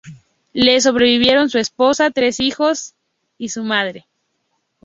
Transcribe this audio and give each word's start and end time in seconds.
Le 0.53 0.81
sobrevivieron 0.81 1.51
su 1.51 1.59
esposa, 1.59 2.09
tres 2.09 2.39
hijos 2.39 2.95
y 3.37 3.49
su 3.49 3.63
madre. 3.63 4.07